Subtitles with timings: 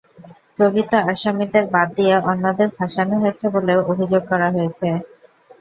[0.55, 4.87] প্রকৃত আসামিদের বাদ দিয়ে অন্যদের ফাঁসানো হয়েছে বলেও অভিযোগ করা হয়েছে।